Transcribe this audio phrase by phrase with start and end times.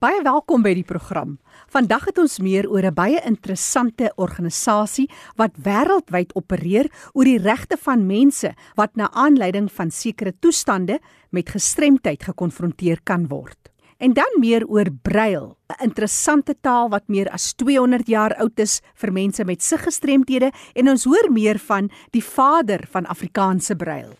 [0.00, 1.34] Baie welkom by die program.
[1.68, 7.76] Vandag het ons meer oor 'n baie interessante organisasie wat wêreldwyd opereer oor die regte
[7.76, 11.00] van mense wat na aanleiding van sekere toestande
[11.30, 13.58] met gestremdheid gekonfronteer kan word.
[13.98, 18.80] En dan meer oor brail, 'n interessante taal wat meer as 200 jaar oud is
[18.94, 24.16] vir mense met siggestremthede en ons hoor meer van die vader van Afrikaanse brail.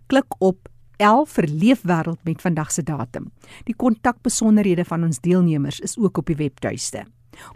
[0.07, 0.69] klik op
[0.99, 3.31] L vir Leefwêreld met vandag se datum.
[3.65, 7.05] Die kontakbesonderhede van ons deelnemers is ook op die webtuiste.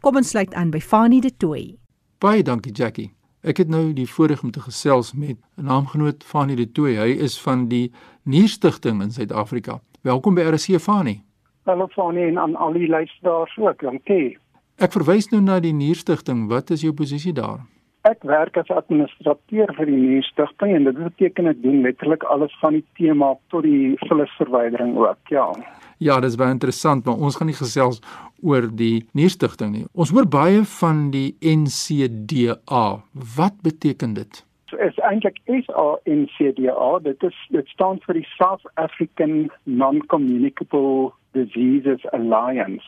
[0.01, 1.77] Kom ons sluit aan by Fanie de Tooi.
[2.19, 3.13] Baie dankie Jackie.
[3.41, 6.97] Ek het nou die voorreg om te gesels met 'n naamgenoot Fanie de Tooi.
[6.97, 7.91] Hy is van die
[8.23, 9.81] Nierstigting in Suid-Afrika.
[10.01, 11.26] Welkom by RC Fanie
[11.71, 13.81] hulle van nie en aan al die luisteraars ook.
[13.81, 14.37] Dankie.
[14.77, 16.47] Ek verwys nou na die Nierstigting.
[16.51, 17.65] Wat is jou posisie daar?
[18.07, 22.77] Ek werk as administrateur vir die Nierstigting en dit beteken ek doen letterlik alles van
[22.77, 25.19] die tema tot die vullisverwydering ook.
[25.33, 25.49] Ja.
[25.97, 27.99] Ja, dit is baie interessant, maar ons gaan nie gesels
[28.45, 29.85] oor die Nierstigting nie.
[29.97, 32.85] Ons hoor baie van die NCDA.
[33.35, 34.43] Wat beteken dit?
[34.75, 36.99] is eintlik SANCDA.
[37.03, 42.87] Dit is dit staan vir die South African Non-Communicable Diseases Alliance.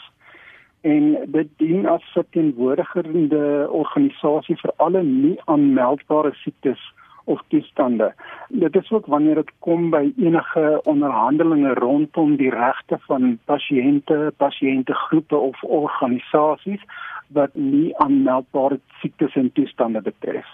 [0.82, 6.82] En dit dien as 'n teenwoordigende organisasie vir alle nie aanmeldbare siektes
[7.30, 8.14] of toestande.
[8.50, 15.36] Dit is ook wanneer dit kom by enige onderhandelinge rondom die regte van pasiënte, pasiëntegroepe
[15.36, 16.82] of organisasies
[17.28, 20.46] wat nie aanmeldbare siektes en toestande betref.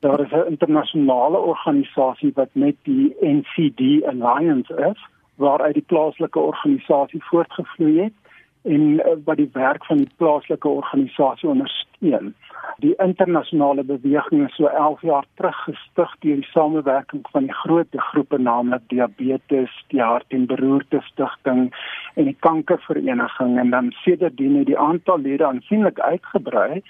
[0.00, 5.00] Daar is 'n internasionale organisasie wat met die NCD Alliance is
[5.38, 8.16] waaruit die plaaslike organisasie voortgevloei het
[8.62, 12.34] en uh, wat die werk van die plaaslike organisasie ondersteun.
[12.82, 18.00] Die internasionale beweging is so 11 jaar terug gestig deur die samewerking van die groot
[18.10, 21.68] groepe naamlik diabetes, die hart en beroerte stigting
[22.14, 26.82] en die kankervereniging en dan sedertdien het die aantal lede aansienlik uitgebrei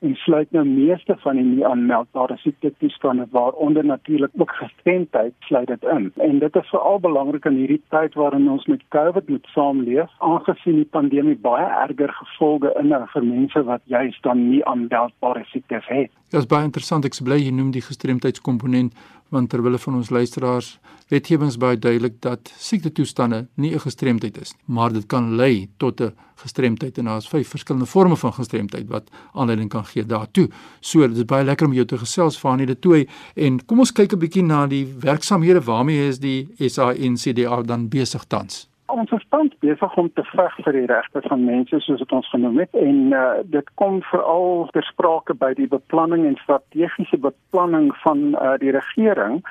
[0.00, 6.12] en sluit nou meeste van die aanmeldbare siektestoestande waaronder natuurlik ook gestremdheid sluit dit in.
[6.16, 10.76] En dit is veral belangrik in hierdie tyd waarin ons met COVID moet saamleef, aangesien
[10.82, 16.10] die pandemie baie erger gevolge inhou vir mense wat juis dan nie aanmeldbare siektes het.
[16.30, 18.92] Dit is baie interessant ek bly jy noem die gestremdheidskomponent
[19.28, 20.78] want terwyl van ons luisteraars
[21.12, 26.00] wetgewings baie duidelik dat siektetoestande nie 'n gestremdheid is nie, maar dit kan lei tot
[26.00, 30.48] 'n gestremdheid en daar is vyf verskillende forme van gestremdheid wat aanleiding kan gee daartoe.
[30.80, 33.92] So dit is baie lekker om jou te gesels van hierdie toe en kom ons
[33.92, 38.68] kyk 'n bietjie na die werksamehede waarmee is die SANCDA dan besig tans
[39.04, 42.62] ons verstand besig om te veg vir die regte van mense soos dit ons genoem
[42.62, 43.24] het en uh,
[43.56, 49.42] dit kom veral ter sprake by die beplanning en strategiese beplanning van uh, die regering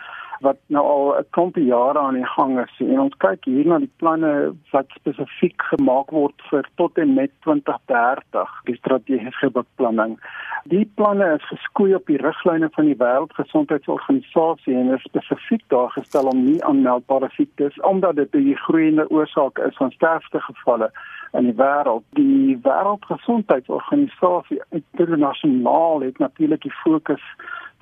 [0.43, 3.77] wat nou al 'n klomp jare aan die gang is en ons kyk hier na
[3.79, 10.19] die planne wat spesifiek gemaak word vir tot en met 2030 die strategiese beplanning.
[10.65, 16.27] Die planne is geskoei op die riglyne van die Wêreldgesondheidsorganisasie en is spesifiek daar gestel
[16.27, 20.91] om nie aanmeldbare siektes omdat dit 'n groeiende oorsaak is van sterftegevalle
[21.33, 22.03] in die wêreld.
[22.09, 27.23] Die Wêreldgesondheidsorganisasie internasionaal het natuurlik die fokus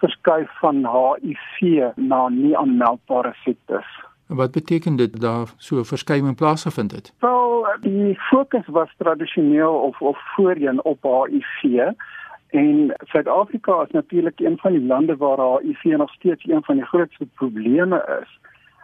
[0.01, 3.87] verskuif van HIV na nie aanmeldbare siektes.
[4.27, 7.13] Wat beteken dit daar so verskywing plaasgevind het?
[7.19, 11.91] Wel, die fokus was tradisioneel of of voorheen op HIV
[12.51, 16.85] en Suid-Afrika is natuurlik een van die lande waar HIV nog steeds een van die
[16.85, 18.39] grootste probleme is.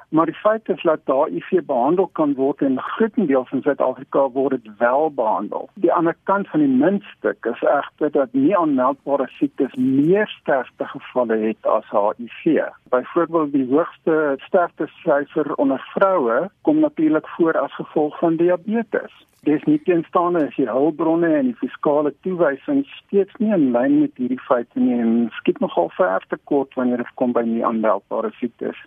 [0.09, 4.77] Maar die feit is dat HIV behandel kan word en grootendeels in Suid-Afrika word dit
[4.77, 5.69] wel behandel.
[5.73, 11.67] Die ander kant van die muntstuk is egter dat nie aanmeldbare siektes meer sterftegevalle het
[11.67, 12.63] as HIV.
[12.89, 19.25] Byvoorbeeld die hoogste sterftesyfer onder vroue kom natuurlik voor as gevolg van diabetes.
[19.43, 24.15] Dis nie teenstaande as die hulpbronne en die fiskale toewysings steeds nie in lyn met
[24.19, 28.31] hierdie feite nie en skiet nogal ver te kort wanneer dit kom by nie aanmeldbare
[28.39, 28.79] siektes.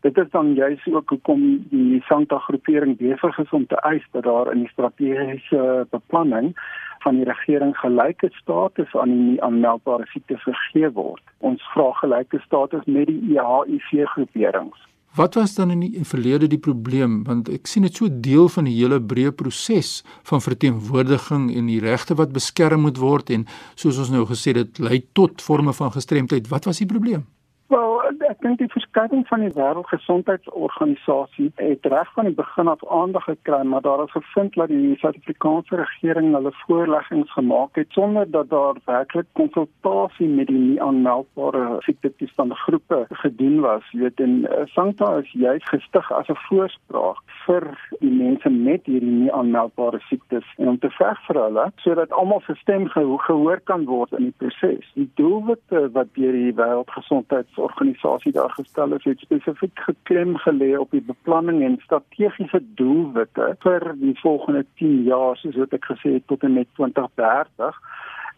[0.00, 4.24] Dit is dan juist ook hoekom die Santa groepering besig is om te eis dat
[4.24, 6.54] daar in die strategiese beplanning
[7.04, 11.22] van die regering gelyke status aan die aanmeldbare siektes gegee word.
[11.38, 14.88] Ons vra gelyke status met die HIV groeperings.
[15.14, 18.68] Wat was dan in die verlede die probleem want ek sien dit so deel van
[18.68, 23.44] die hele breë proses van verteenwoordiging en die regte wat beskerm moet word en
[23.74, 26.48] soos ons nou gesê dit lei tot forme van gestremdheid.
[26.48, 27.26] Wat was die probleem?
[27.74, 27.98] Wel,
[28.30, 33.62] ek dink die verskuiwing van die wêreldgesondheidsorganisasie het reg van die begin af aandag gekry,
[33.66, 38.78] maar daar is gevind dat die Suid-Afrikaanse regering hulle voorleggings gemaak het sonder dat daar
[38.86, 43.88] werklik konsultasie met die nie aanmeldbare siektetoestande groepe gedoen was.
[43.90, 47.66] Jy weet, en uh, Sankta is juist gestig as 'n voorspraak vir
[47.98, 52.42] die mense met hierdie nie aanmeldbare siektes en om te veg vir hulle sodat almal
[52.46, 54.86] se stem gehoor kan word in die proses.
[54.94, 57.58] Die doelwitte wat deur die wêreldgesondheids
[58.20, 63.94] organisasie daar gestel is, het spesifiek geklem gelê op die beplanning en strategiese doelwitte vir
[64.00, 67.76] die volgende 10 jaar, soos wat ek gesê het tot en met 2030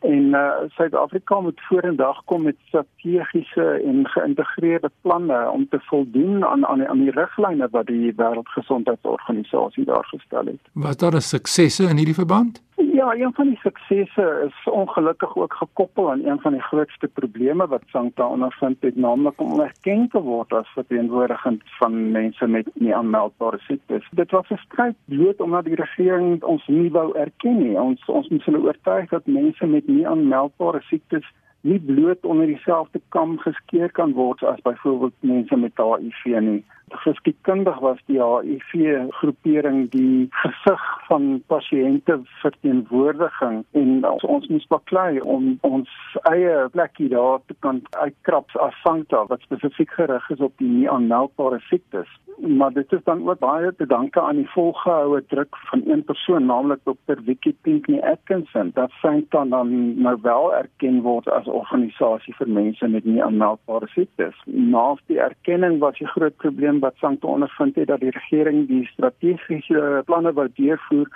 [0.02, 6.66] en uh, Suid-Afrika moet vorendag kom met strategiese en geïntegreerde planne om te voldoen aan
[6.66, 10.60] aan die, aan die riglyne wat die Wêreldgesondheidsorganisasie daar gestel het.
[10.74, 12.62] Was daar 'n suksesse in hierdie verband?
[12.90, 17.66] Ja, een van die suksesse is ongelukkig ook gekoppel aan een van die grootste probleme
[17.66, 22.94] wat Sankta ondervind het, naamlik om erken te word as verteenwoordigend van mense met nie
[22.94, 24.08] aanmeldbare siektes.
[24.10, 27.80] Dit was 'n stryd bloot omdat die regering ons nie wou erken nie.
[27.80, 33.00] Ons ons moet hulle oortuig dat mense met nie aanmeldbare siektes nie bloot onder dieselfde
[33.08, 36.64] kam geskeer kan word as byvoorbeeld mense met HIV nie
[37.04, 45.20] geskiedkundig was die HIV groepering die gesig van pasiënte verteenwoordiging en ons, ons moes baklei
[45.20, 45.90] om ons
[46.30, 50.90] eie plekkie daar te kan uitkrap as Sankta wat spesifiek gerig is op die nie
[50.90, 55.82] aanmeldbare siektes maar dit is dan ook baie te danke aan die volgehoue druk van
[55.86, 57.20] een persoon naamlik Dr.
[57.24, 63.04] Vicky Pinkney Atkinson dat Sankta dan nou wel erken word as organisasie vir mense met
[63.04, 64.34] nie aanmeldbare siektes.
[64.46, 68.86] Na die erkenning was die groot probleem wat Sankto ondervind het dat die regering die
[68.90, 71.08] strategiese planne wou deurvoer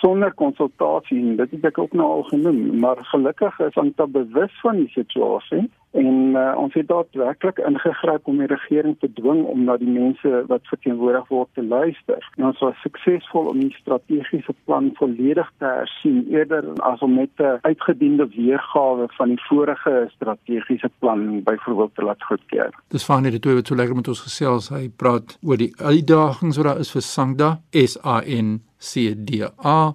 [0.00, 4.60] sonder konsultasie en dit het ek ook nou al genoem maar gelukkig is dan bewus
[4.60, 5.64] van die situasie
[5.96, 10.42] en uh, ons het daadwerklik ingegryp om die regering te dwing om na die mense
[10.50, 15.70] wat verteenwoordig word te luister en ons was suksesvol om die strategiese plan volledig te
[15.78, 22.02] hersien eerder as om net 'n uitgediende weergawe van die vorige strategiese plan byvoorbeeld te
[22.02, 22.70] laat goedkeur.
[22.88, 26.56] Dis van hierdie twee wat so lekker met ons gesels hy praat oor die uitdagings
[26.56, 29.94] wat daar is vir Sangda S A N CDA.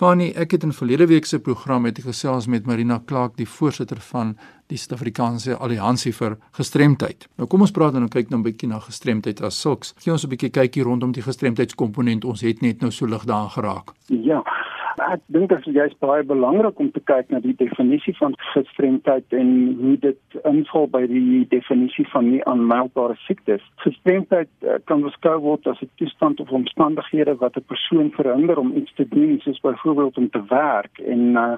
[0.00, 4.00] Fanny, ek het in verlede week se program met gesels met Marina Clark, die voorsitter
[4.00, 4.36] van
[4.70, 7.28] die Suid-Afrikaanse Alliansie vir Gestremdheid.
[7.36, 9.94] Nou kom ons praat dan en kyk nou 'n bietjie na gestremdheid as sulks.
[9.98, 12.24] Gee ons 'n bietjie kykie rondom die gestremdheidskomponent.
[12.24, 13.92] Ons het net nou so lig daaraan geraak.
[14.06, 14.42] Ja
[15.08, 19.36] ek dink dit is juist baie belangrik om te kyk na die definisie van gestremdheid
[19.36, 19.50] en
[19.80, 23.64] hoe dit invul by die definisie van nie aanmeldbare siektes.
[23.84, 28.76] Gestremdheid uh, kan beskou word as 'n toestand of omstandighede wat 'n persoon verhinder om
[28.76, 31.56] iets te doen, soos byvoorbeeld om te werk en uh,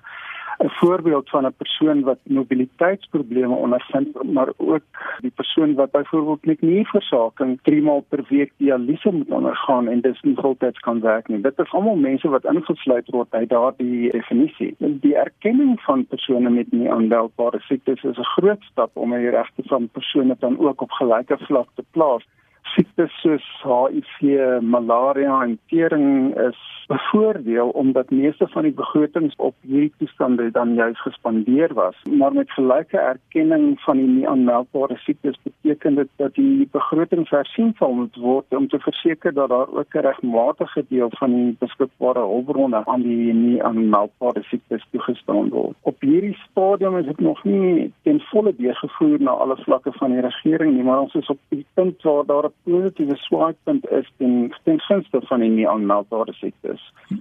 [0.59, 4.83] 'n voorbeeld van 'n persoon wat mobiliteitsprobleme ondervind, maar ook
[5.21, 10.21] die persoon wat byvoorbeeld met nierversaking 3 maal per week dialyse moet ondergaan en dis
[10.23, 11.41] nie voltyds kan werk nie.
[11.41, 14.75] Dit is almal mense wat ingesluit word by daardie definisie.
[14.79, 19.63] Die erkenning van persone met nie aanmeldbare siektes is 'n groot stap om die regte
[19.65, 22.25] van persone dan ook op gelyke vlak te plaas
[22.75, 26.61] siektes soos HIV, malaria en tering is
[26.93, 31.97] bevoordeel omdat meeste van die begrotings op hierdie toestande dan juis gespandeer was.
[32.11, 37.73] Maar met gelyke erkenning van die nie aanmeldbare siektes beteken dit dat die begroting hersien
[37.79, 42.19] sal moet word om te verseker dat daar ook 'n regmatige deel van die beskikbare
[42.19, 45.77] hulpbronne aan die nie aanmeldbare siektes toegestaan word.
[45.81, 50.21] Op hierdie stadium is dit nog nie ten volle deurgevoer na alle vlakke van die
[50.21, 54.53] regering nie, maar ons is op die punt waar daar 'n positiewe swaakpunt is ten
[54.65, 56.81] ten gunste van die nie aanmeldbare siektes.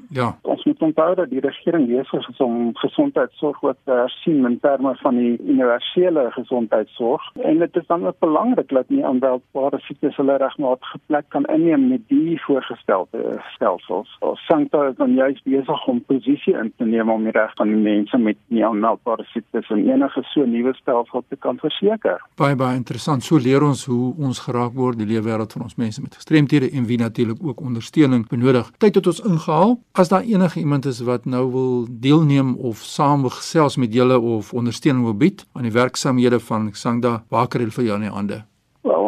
[0.10, 0.38] Ja.
[0.42, 5.18] Ons moet onthou dat die regering besig is om gesondheidsorg te hersien in terme van
[5.18, 11.00] die universele gesondheidsorg en dit is dan ook belangrik dat nie aanmeldbare siektes hulle regmatige
[11.06, 14.18] plek kan inneem met die voorgestelde stelsels.
[14.20, 17.72] Ons sankta is dan juist besig om posisie in te neem om die reg van
[17.74, 22.22] die mense met nie aanmeldbare siektes en enige so nuwe stelsel te kan verseker.
[22.40, 23.24] Baie baie interessant.
[23.24, 26.70] So leer ons hoe ons geraak word die lewe wêreld van ons mense met gestremthede
[26.72, 28.72] en wie natuurlik ook ondersteuning benodig.
[28.78, 29.80] Tyd het ons ingehaal.
[29.92, 35.04] As daar enige iemand is wat nou wil deelneem of saamgesels met julle of ondersteuning
[35.04, 38.44] wil bied aan die werksamehede van Sangda, waar kan hulle vir jou in die hande?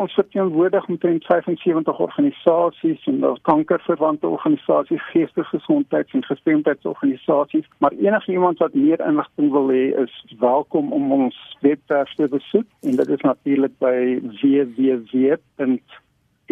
[0.04, 8.32] Ons het teenwoordig omtrent 75 organisasies en daar kankerverwante organisasies, geestesgesondheids- en gestremdheidsorganisasies, maar enige
[8.32, 13.10] iemand wat meer inligting wil hê, is welkom om ons webwerf te besoek en dit
[13.16, 15.38] is natuurlik by www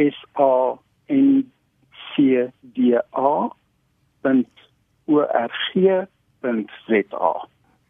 [0.02, 0.80] S A
[1.14, 1.52] N
[2.12, 2.78] C D
[3.14, 3.50] A
[5.06, 6.12] .org.za.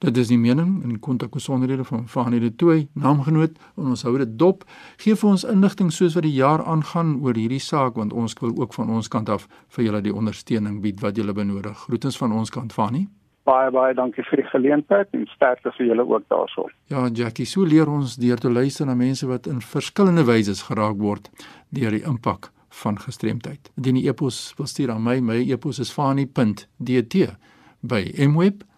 [0.01, 4.17] Dit is die mening en kontak besonderhede van Fanie de Tooi, naamgenoot en ons hou
[4.17, 4.63] dit dop.
[4.97, 8.55] Geef vir ons inligting soos wat die jaar aangaan oor hierdie saak want ons wil
[8.57, 11.77] ook van ons kant af vir julle die ondersteuning bied wat julle benodig.
[11.85, 13.07] Groetens van ons kant Fanie
[13.43, 16.69] baie baie dankie vir die geleentheid en sterkte vir julle ook daarso.
[16.93, 20.97] Ja, Jackie, so leer ons deur te luister na mense wat in verskillende wyse geraak
[21.01, 21.29] word
[21.69, 23.71] deur die impak van gestremdheid.
[23.77, 27.15] Indien jy e-pos wil stuur aan my, my e-pos is fani.dt
[27.81, 28.75] by mweb.co.za.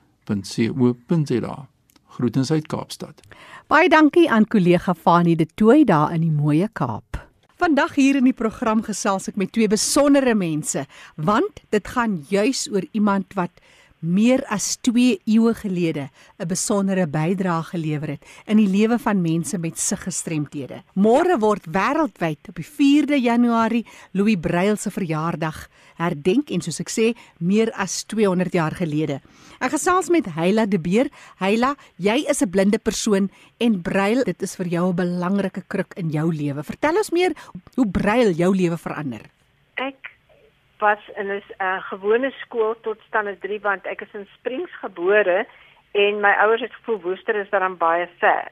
[2.13, 3.21] Groetens uit Kaapstad.
[3.67, 7.17] Baie dankie aan kollega Fani de Tooi daar in die mooie Kaap.
[7.57, 12.67] Vandag hier in die program gesels ek met twee besondere mense, want dit gaan juis
[12.71, 13.51] oor iemand wat
[14.03, 19.57] meer as 2 eeue gelede 'n besondere bydrae gelewer het in die lewe van mense
[19.57, 20.83] met siggestremthede.
[20.95, 26.89] Môre word wêreldwyd op die 4de Januarie Louis Braille se verjaardag herdenk en soos ek
[26.89, 29.21] sê, meer as 200 jaar gelede.
[29.63, 31.09] Ek gesels met Heila De Beer.
[31.39, 33.29] Heila, jy is 'n blinde persoon
[33.59, 36.63] en Braille, dit is vir jou 'n belangrike kruk in jou lewe.
[36.63, 37.33] Vertel ons meer
[37.75, 39.21] hoe Braille jou lewe verander.
[39.75, 40.12] Ek
[40.83, 45.45] was in 'n uh, gewone skool tot standaard 3 want ek is in Springs gebore
[45.91, 48.51] en my ouers het gevoel Woester is dan baie ver.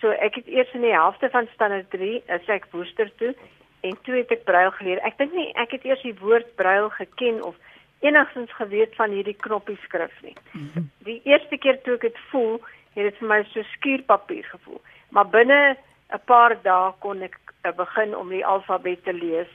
[0.00, 3.34] So ek het eers in die helfte van standaard 3 as ek Woester toe
[3.80, 5.00] en toe het ek brail geleer.
[5.04, 7.54] Ek dink nie ek het eers die woord brail geken of
[8.00, 10.36] enigstens geweet van hierdie knoppieskrif nie.
[10.52, 10.88] Mhm.
[11.06, 12.60] Die eerste keer toe ek dit voel,
[12.94, 14.80] het dit vir my so skuurpapier gevoel.
[15.10, 15.76] Maar binne
[16.12, 19.52] 'n paar dae kon ek uh, begin om die alfabet te lees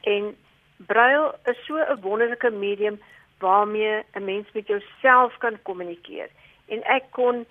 [0.00, 0.34] en
[0.76, 3.00] Braille is so 'n wonderlike medium
[3.38, 6.28] waarmee 'n mens met jouself kan kommunikeer.
[6.66, 7.46] En ek kon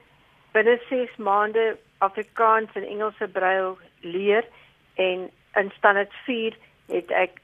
[0.52, 4.46] binne 6 maande Afrikaans en Engelse Braille leer
[4.94, 7.40] en in standaard 4 het ek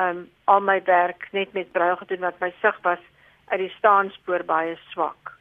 [0.00, 3.02] um al my werk net met Braille gedoen wat my sig was
[3.46, 5.32] uit die staanspoor baie swak.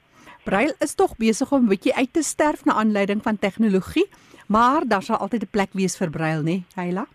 [0.46, 4.10] Braille is tog besig om 'n bietjie uit te sterf na aanleiding van tegnologie,
[4.48, 7.08] maar daar sal altyd 'n plek wees vir Braille, né, Heila?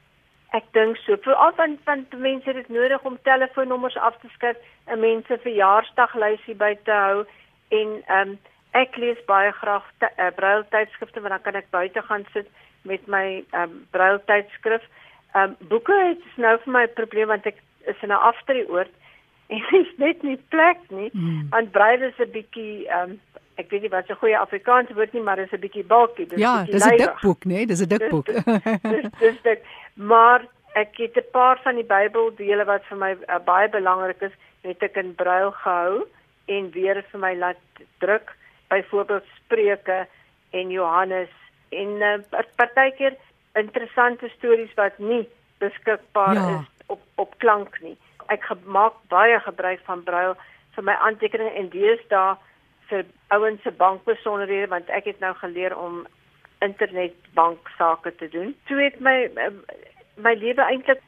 [0.50, 1.16] Ek dink so.
[1.22, 6.54] Veral van van mense het dit nodig om telefoonnommers af te skryf, 'n mense verjaarsdaglysie
[6.54, 7.26] by te hou
[7.68, 8.38] en ehm um,
[8.72, 12.48] ek lees baie graag uh, braille tydskrifte want dan kan ek buite gaan sit
[12.82, 14.82] met my ehm um, braille tydskrif.
[15.34, 18.92] Ehm um, boeke is nou vir my 'n probleem want ek is in 'n aftreeoord
[19.52, 21.10] en dit is net nie plek nie.
[21.12, 21.46] Mm.
[21.50, 23.20] Want braille is 'n bietjie ehm um,
[23.60, 26.26] ek weet nie wat 'n goeie Afrikaans woord nie, maar dit is 'n bietjie bulky.
[26.28, 27.54] Dis ja, dis 'n dik boek, né?
[27.54, 27.66] Nee?
[27.66, 28.26] Dis 'n dik boek.
[28.26, 29.60] Dis dis dik.
[29.94, 34.32] Maar ek het 'n paar van die Bybeldele wat vir my uh, baie belangrik is,
[34.62, 36.06] het ek in brail gehou
[36.46, 37.62] en weer vir my laat
[37.98, 38.32] druk,
[38.68, 40.06] byvoorbeeld Spreuke
[40.50, 41.32] en Johannes
[41.68, 43.16] en 'n uh, partykeer
[43.54, 46.48] interessante stories wat nie beskikbaar ja.
[46.58, 47.96] is op op klank nie.
[48.26, 50.36] Ek maak baie gebruik van brail
[50.74, 52.36] vir my aantekeninge en deesdae
[52.90, 56.06] vir ouens se bankbesonderhede want ek het nou geleer om
[56.60, 58.54] internetbank sake te doen.
[58.68, 59.30] Toe het my
[60.20, 61.00] my lewe eintlik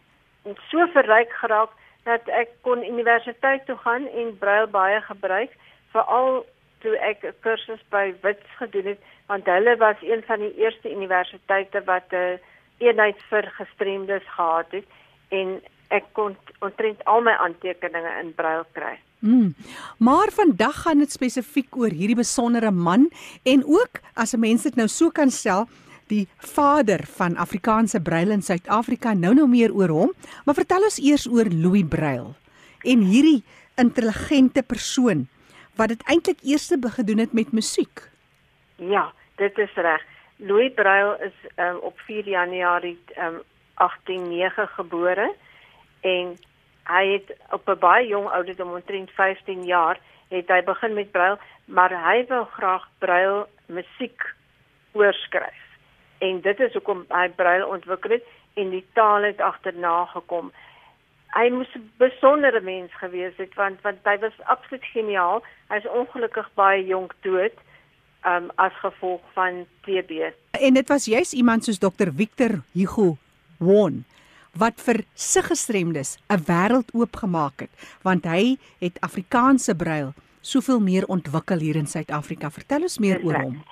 [0.70, 1.74] so verryk geraak
[2.08, 5.52] dat ek kon universiteit toe gaan en braille baie gebruik
[5.94, 6.44] veral
[6.82, 10.90] toe ek 'n kursus by Wits gedoen het want hulle was een van die eerste
[10.90, 12.40] universiteite wat 'n
[12.78, 14.86] eenheid vir gestremdes gehad het
[15.28, 15.62] en
[15.92, 18.96] ek kon ontrent al my aantekeninge in braille kry.
[19.22, 19.52] Mm.
[20.02, 23.08] Maar vandag gaan dit spesifiek oor hierdie besondere man
[23.46, 25.68] en ook as 'n mens dit nou so kan stel,
[26.08, 29.14] die vader van Afrikaanse braille in Suid-Afrika.
[29.14, 30.12] Nou nou meer oor hom,
[30.44, 32.34] maar vertel ons eers oor Louis Braille
[32.84, 33.42] en hierdie
[33.76, 35.28] intelligente persoon
[35.78, 38.10] wat dit eintlik eers gedoen het met musiek.
[38.76, 40.02] Ja, dit is reg.
[40.36, 43.42] Louis Braille is um, op 4 Januarie um,
[43.78, 45.34] 1809 gebore
[46.02, 46.36] en
[46.90, 51.38] hy het op 'n baie jong ouderdom omtrent 15 jaar het hy begin met Braille,
[51.64, 54.34] maar hy wou graag Braille musiek
[54.92, 55.62] oorskryf.
[56.18, 60.52] En dit is hoekom hy Braille ontwikkel het en die taal het agterna gekom
[61.32, 65.42] hy moes 'n besondere mens gewees het want want hy was absoluut geniaal.
[65.68, 67.56] Hy is ongelukkig baie jonk dood
[68.24, 70.32] um as gevolg van TB.
[70.50, 73.16] En dit was juis iemand soos Dr Victor Hugo
[73.58, 74.04] Won
[74.58, 81.06] wat vir sig gestremdes 'n wêreld oopgemaak het want hy het Afrikaanse brail soveel meer
[81.06, 82.50] ontwikkel hier in Suid-Afrika.
[82.50, 83.62] Vertel ons meer oor hom.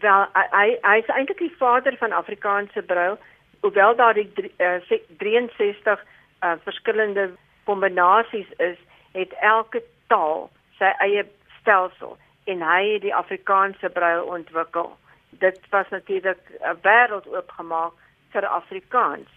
[0.00, 3.18] Wel hy hy is eintlik die vader van Afrikaanse brail
[3.60, 6.04] hoewel daar die uh, 63
[6.42, 7.30] uh, verskillende
[7.64, 8.78] kombinasies is,
[9.12, 11.24] het elke taal sy eie
[11.60, 14.92] stelsel en hy het die Afrikaanse brail ontwikkel.
[15.30, 17.92] Dit was natuurlik 'n wêreld oopgemaak
[18.30, 19.35] vir Afrikaans.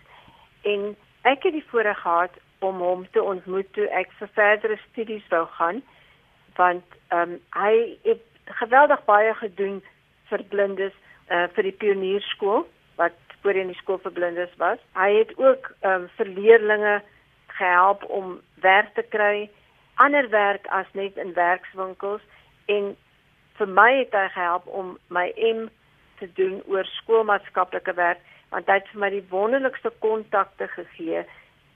[0.62, 5.28] En ek het die voorreg gehad om hom te ontmoet toe ek vir verdere studies
[5.30, 5.82] wou gaan
[6.60, 8.26] want ehm um, hy het
[8.60, 9.80] geweldig baie gedoen
[10.30, 10.96] vir blindes
[11.30, 12.66] uh, vir die pionierskool
[13.00, 14.80] wat voorheen die skool vir blindes was.
[14.98, 17.06] Hy het ook ehm um, vir leerders
[17.60, 19.50] gehelp om werk te kry,
[19.96, 22.22] ander werk as net in werkswinkels
[22.66, 22.96] en
[23.60, 25.68] vir my het hy gehelp om my M
[26.20, 31.26] te doen oor skoolmaatskaplike werk want hy het vir my die wonderlikste kontakte gegee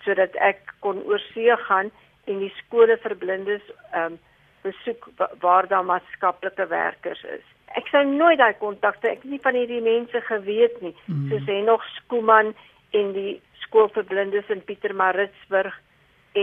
[0.06, 1.92] sodat ek kon oorsee gaan
[2.28, 4.22] en die skole vir blindes ehm um,
[4.64, 5.10] besoek
[5.44, 7.48] waar daar maatskaplike werkers is
[7.80, 11.26] ek sou nooit daai kontakte ek het nie van hierdie mense geweet nie mm.
[11.32, 12.54] soos hy nog Skooman
[13.00, 15.76] en die skool vir blindes in Pietermaritzburg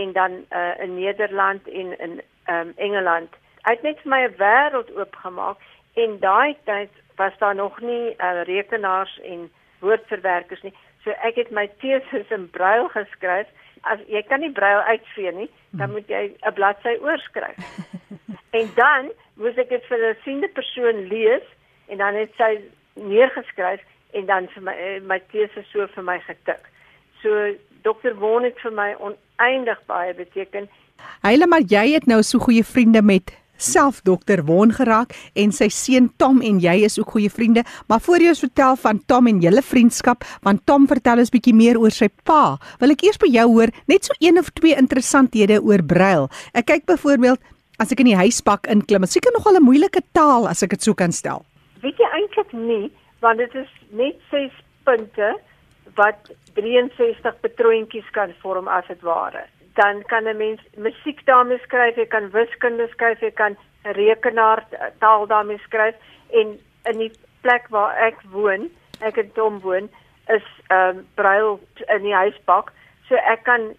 [0.01, 2.19] en dan uh, in Nederland en in
[2.55, 5.65] um, Engeland hy het net vir my 'n wêreld oopgemaak
[6.04, 11.50] en daai tyd was daar nog nie uh, rekenaars en woordverwerkers nie so ek het
[11.50, 13.49] my teses in brail geskryf
[13.88, 15.93] as jy kan nie brail uitvee nie dan mm.
[15.97, 17.56] moet jy 'n bladsy oorskryf
[18.58, 21.47] en dan moes ek dit vir 'n siende persoon lees
[21.88, 22.60] en dan het sy
[22.95, 23.80] neergeskryf
[24.12, 26.62] en dan vir my eh, my tese so vir my getik.
[27.23, 27.54] So
[27.86, 28.14] Dr.
[28.19, 30.69] Woon het vir my oneindig baie beteken.
[31.25, 34.43] Heile maar jy het nou so goeie vriende met self Dr.
[34.49, 37.65] Woon geraak en sy seun Tom en jy is ook goeie vriende.
[37.89, 41.55] Maar voor jy ons vertel van Tom en julle vriendskap, want Tom vertel ons bietjie
[41.55, 42.59] meer oor sy pa.
[42.81, 46.29] Wil ek eers by jou hoor net so een of twee interessanthede oor Braille.
[46.55, 47.41] Ek kyk byvoorbeeld
[47.81, 49.07] as ek in die huispak inklim.
[49.07, 51.45] Dit seker nogal 'n moeilike taal as ek dit so kan stel.
[51.83, 54.53] Weet jy eintlik nie, want dit is net 6
[54.85, 55.37] punte
[55.97, 59.45] wat 63 patroontjies kan vorm as dit ware.
[59.80, 64.64] Dan kan 'n mens musiek daarmee skryf, jy kan wiskunde skryf, jy kan rekenaar
[64.99, 65.95] taal daarmee skryf
[66.30, 69.88] en in die plek waar ek woon, ek in Tom woon,
[70.28, 72.73] is ehm um, braille in die huispak,
[73.08, 73.73] so ek kan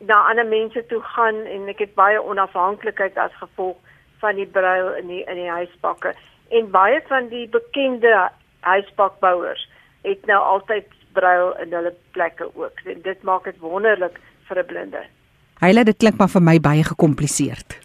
[0.00, 3.76] na ander mense toe gaan en ek het baie onafhanklikheid as gevolg
[4.22, 6.14] van die bruil in die in die huisbakke
[6.54, 8.14] en baie van die bekende
[8.60, 9.68] huisbakbouers
[10.06, 15.02] het nou altyd bruil in hulle plekke ook dit maak dit wonderlik vir 'n blinde.
[15.60, 17.78] Hyle dit klink maar vir my baie gekompliseerd.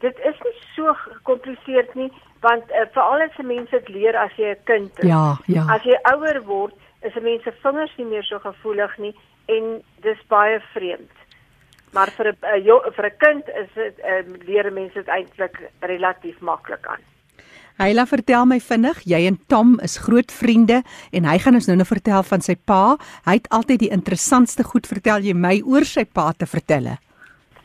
[0.00, 2.10] Dit is nie so gekompliseerd nie
[2.44, 5.08] want uh, veral as mense dit leer as jy 'n kind is.
[5.08, 5.64] Ja, ja.
[5.72, 9.14] As jy ouer word, is mense vingers nie meer so gevoelig nie
[9.48, 11.24] en dis baie vreemd
[11.94, 16.40] maar vir 'n uh, vir 'n kind is dit uh, leer mense dit eintlik relatief
[16.40, 17.02] maklik aan.
[17.78, 21.76] Hyla vertel my vinnig, jy en Tom is groot vriende en hy gaan ons nou
[21.76, 22.96] nou vertel van sy pa.
[23.24, 26.98] Hy het altyd die interessantste goed vertel jy my oor sy pa te vertelle.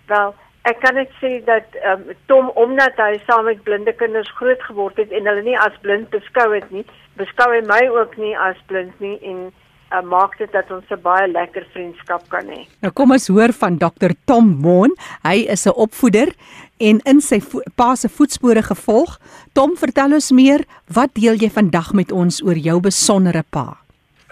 [0.09, 0.33] Wel,
[0.69, 4.97] ek kan net sê dat um, Tom omdat hy saam met blinde kinders groot geword
[5.01, 6.85] het en hulle nie as blind beskou het nie,
[7.19, 11.01] beskou hy my ook nie as blind nie en uh, maak dit dat ons 'n
[11.01, 12.65] baie lekker vriendskap kan hê.
[12.81, 14.95] Nou kom ons hoor van Dr Tom Moon.
[15.23, 16.33] Hy is 'n opvoeder
[16.77, 17.41] en in sy
[17.75, 19.19] pa se voetspore gevolg.
[19.53, 23.77] Tom, vertel ons meer, wat deel jy vandag met ons oor jou besondere pa?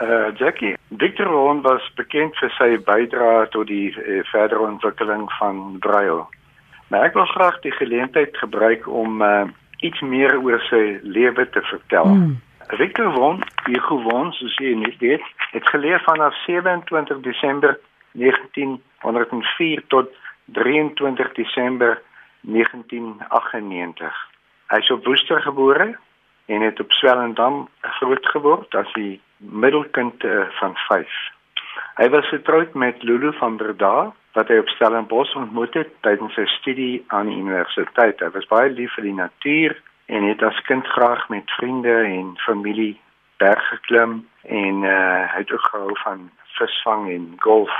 [0.01, 5.79] Uh Jackie, Victor Ron was bekend vir sy bydrae tot die uh, verdere ontwikkeling van
[5.81, 6.25] Braille.
[6.87, 9.49] Maar ek wil graag die geleentheid gebruik om uh,
[9.81, 12.13] iets meer oor sy lewe te vertel.
[12.13, 12.37] Mm.
[12.77, 17.79] Victor Ron, wie gewoon soos jy net weet, het geleef vanaf 27 Desember
[18.11, 20.13] 1904 tot
[20.45, 22.01] 23 Desember
[22.41, 24.13] 1998.
[24.67, 25.97] Hy is op Woester gebore
[26.45, 31.09] en het op Swellendam groot geword as die middelkind uh, van 5.
[31.97, 36.45] Hy was getroud met Lulu van Breda wat hy op Stellenbosch ontmoet het tydens sy
[36.59, 38.19] studie aan die universiteit.
[38.21, 39.73] Hy was baie lief vir die natuur
[40.13, 42.93] en het as kind graag met vriende en familie
[43.41, 47.73] berg geklim en uh, hy het ook gehou van visvang en golf.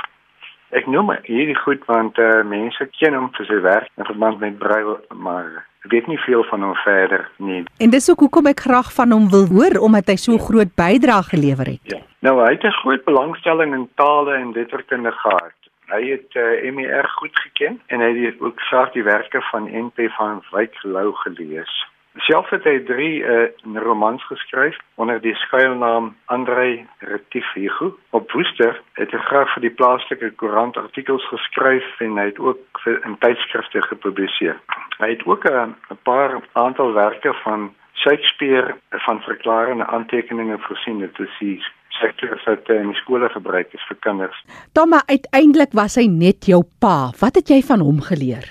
[0.74, 4.58] Ek noem hierdie goed want uh, mense ken hom vir sy werk in verband met
[4.58, 7.64] brui maar weet nie veel van hom verder nie.
[7.78, 10.44] En dis ook hoekom ek graag van hom wil hoor omdat hy so ja.
[10.48, 11.80] groot bydrae gelewer het.
[11.82, 12.00] Ja.
[12.20, 15.56] Nou hy het 'n groot belangstelling in tale en letterkunde gehad.
[15.86, 20.10] Hy het uh, MER goed geken en hy het ook graag die werke van NP
[20.16, 21.86] van Wyk Lou gelees.
[22.26, 27.92] Self het hy 3 uh, eh, romans geskryf onder die skuilnaam Andrei Retifigu.
[28.10, 32.82] Op Woester het hy graag vir die plaaslike koerant artikels geskryf en hy het ook
[33.06, 34.58] in tydskrifte gepubliseer.
[34.98, 40.98] Hy het ook eh, 'n uh, paar aantal werke van Shakespeare van verklarende aantekeninge voorsien
[40.98, 44.44] dit is die sektor wat in skole gebruik is vir kinders.
[44.72, 47.10] Dan maar uiteindelik was hy net jou pa.
[47.20, 48.44] Wat het jy van hom geleer?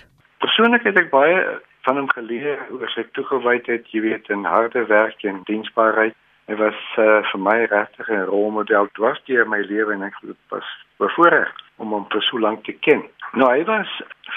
[0.44, 5.22] Persoonlik het ek baie van hom geleer oor sy toegewydheid, jy weet, in harde werk
[5.24, 6.16] en diensbaarheid.
[6.48, 10.20] Hy was uh, vir my regtig 'n rolmodel dwars deur my lewe en ek
[10.52, 10.68] was
[11.00, 13.04] bevoorreg om hom vir so lank te ken.
[13.40, 13.88] Nou hy was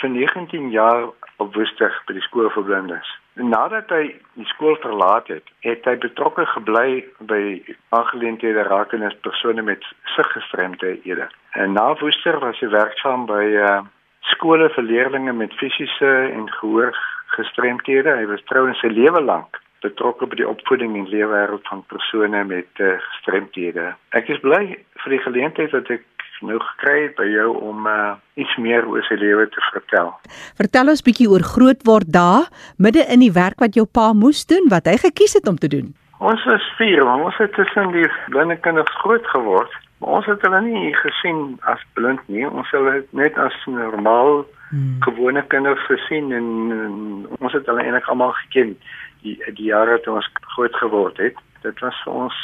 [0.01, 1.11] vir 19 jaar
[1.43, 3.11] op Woester by die skool vir blindes.
[3.35, 7.43] Nadat hy die skool verlaat het, het hy betrokke gebly by
[7.97, 9.87] aangeleenthede rakende persone met
[10.17, 11.31] siggestremdhede.
[11.55, 13.81] En na Woester was hy werksaam by uh,
[14.35, 16.95] skole vir leerders met fisiese en gehoor
[17.37, 18.17] gestremthede.
[18.21, 22.83] Hy was trouens sy lewe lank betrokke by die opvoeding en leefwêreld van persone met
[22.85, 23.95] uh, gestremthede.
[24.17, 24.63] Ek is bly
[25.03, 26.05] vir die geleentheid dat ek
[26.45, 30.13] nou gekry het by jou om uh, iets meer oor sy lewe te vertel.
[30.61, 32.49] Vertel ons bietjie oor grootword daar,
[32.81, 35.69] midde in die werk wat jou pa moes doen, wat hy gekies het om te
[35.73, 35.93] doen.
[36.21, 39.73] Ons is vier, ons het tussen die blinde kinders groot geword.
[40.01, 42.47] Maar ons het hulle nie gesien as blind nie.
[42.49, 44.97] Ons het hulle net as normaal hmm.
[45.07, 46.97] gewone kinders gesien en, en
[47.39, 48.77] ons het hulle eintlik almal geken
[49.23, 51.37] die die jare toe ons groot geword het.
[51.63, 52.39] Dit was vir ons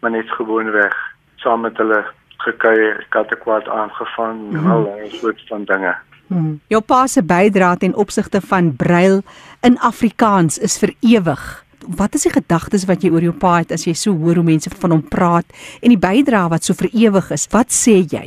[0.00, 0.94] maar net gewoonweg
[1.42, 2.02] saam met hulle
[2.42, 4.70] gekuier, kattekwaad aangevang en hmm.
[4.70, 5.94] al daai soort van dinge.
[6.28, 6.58] Hmm.
[6.68, 9.22] Jou pa se bydrae ten opsigte van brail
[9.64, 11.44] in Afrikaans is vir ewig.
[11.98, 14.44] Wat is die gedagtes wat jy oor jou pa het as jy so hoor hoe
[14.44, 15.48] mense van hom praat
[15.80, 17.48] en die bydrae wat so vir ewig is?
[17.54, 18.26] Wat sê jy?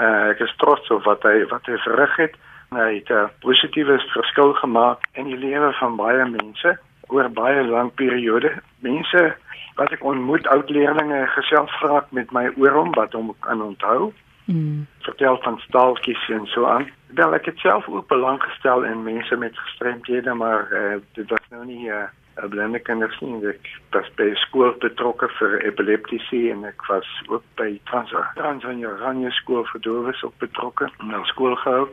[0.00, 2.40] Uh, ek is trots op wat hy wat hy verrig het.
[2.72, 7.94] Hy het 'n positiewe verskil gemaak in die lewe van baie mense oor baie lang
[7.94, 8.52] periode.
[8.78, 9.36] Mense
[9.74, 14.12] wat ek ontmoet, oud leerlinge gesels vraak met my oor hom wat hom kan onthou.
[14.44, 14.86] Mm.
[15.00, 16.88] Vertel van staaltjies en so aan.
[17.06, 21.46] Wel ek het self ook belang gestel in mense met gestremdhede, maar uh, dit was
[21.50, 23.46] nou nie 'n uh, eh, blinde kinders nie.
[23.46, 29.64] Ek was by skool betrokke vir epileptiese en ek was ook by Transvaal Transvaal skool
[29.64, 30.88] vir dowes op betrokke.
[30.98, 31.88] Nou skool gehou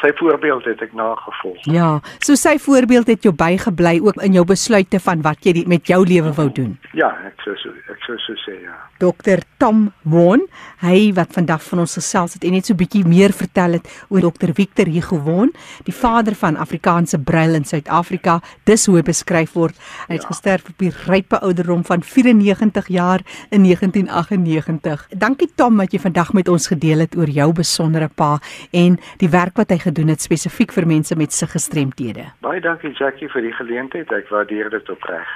[0.00, 1.58] sy voorbeeld het ek nagevolg.
[1.70, 5.66] Ja, so sy voorbeeld het jou bygebly ook in jou besluite van wat jy die,
[5.68, 6.76] met jou lewe wou doen.
[6.96, 8.76] Ja, ek sou so ek sou so sê ja.
[9.02, 10.44] Dokter Tom Won,
[10.82, 14.24] hy wat vandag van ons gesels het en net so bietjie meer vertel het oor
[14.24, 15.52] Dokter Victor Hugo Won,
[15.86, 18.38] die vader van Afrikaanse brail in Suid-Afrika.
[18.68, 19.78] Dis hoe hy beskryf word.
[20.06, 20.30] Hy het ja.
[20.30, 25.06] gesterf op die rype ouderdom van 94 jaar in 1998.
[25.18, 28.36] Dankie Tom dat jy vandag met ons gedeel het oor jou besondere pa
[28.70, 32.24] en die werk wat hy gedoen het spesifiek vir mense met se gestremthede.
[32.40, 34.12] Baie dankie Jackie vir die geleentheid.
[34.12, 35.28] Ek waardeer dit opreg.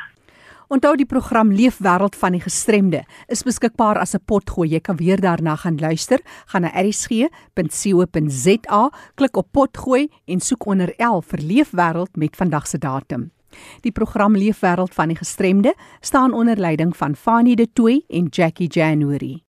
[0.67, 4.69] Onthou die program Leefwêreld van die Gestremde is beskikbaar as 'n potgooi.
[4.69, 6.21] Jy kan weer daarna gaan luister.
[6.47, 7.31] Gaan na erisg.co.za,
[9.15, 13.31] klik op potgooi en soek onder L vir Leefwêreld met vandag se datum.
[13.81, 18.69] Die program Leefwêreld van die Gestremde staan onder leiding van Fanie De Tooy en Jackie
[18.69, 19.46] January.